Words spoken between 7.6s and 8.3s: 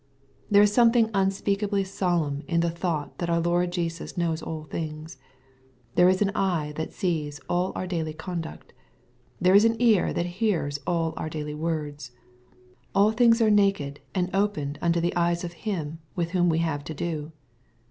our daily